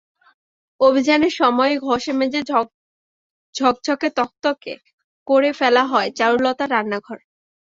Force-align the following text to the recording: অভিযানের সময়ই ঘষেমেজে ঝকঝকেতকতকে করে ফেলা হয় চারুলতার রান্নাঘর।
অভিযানের 0.81 1.33
সময়ই 1.39 1.77
ঘষেমেজে 1.87 2.41
ঝকঝকেতকতকে 3.55 4.73
করে 5.27 5.49
ফেলা 5.59 5.83
হয় 5.85 6.09
চারুলতার 6.17 6.69
রান্নাঘর। 6.71 7.17